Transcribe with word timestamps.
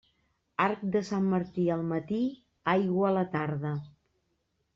Arc 0.63 0.79
de 0.95 1.01
Sant 1.09 1.27
Martí 1.33 1.65
al 1.75 1.83
matí, 1.91 2.23
aigua 2.75 3.07
a 3.11 3.13
la 3.19 3.27
tarda. 3.37 3.77